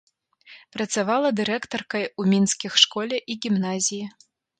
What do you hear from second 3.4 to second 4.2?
гімназіі.